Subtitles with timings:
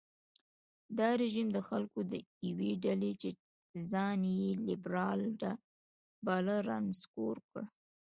[0.97, 1.99] دا رژیم د خلکو
[2.49, 3.29] یوې ډلې چې
[3.91, 5.21] ځان یې لېبرال
[6.25, 7.63] باله رانسکور کړ.